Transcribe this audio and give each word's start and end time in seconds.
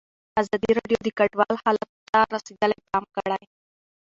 ازادي 0.41 0.71
راډیو 0.77 0.97
د 1.03 1.07
کډوال 1.17 1.55
حالت 1.63 1.89
ته 2.11 2.19
رسېدلي 2.35 2.77
پام 2.89 3.03
کړی. 3.15 3.43